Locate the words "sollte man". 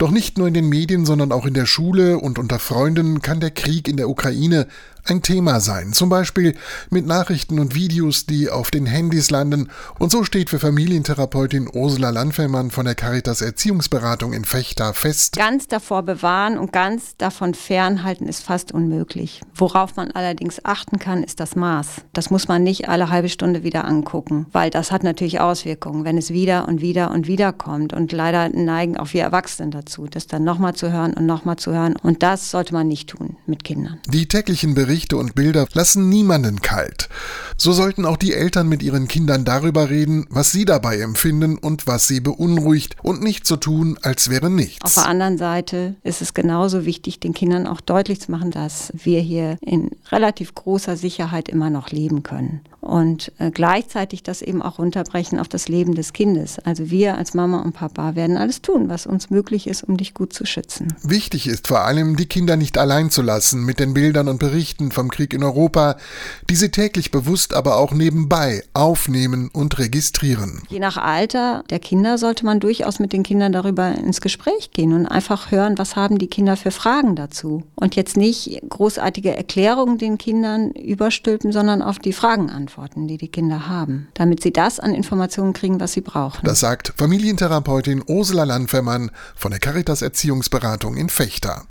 32.50-32.88, 72.16-72.58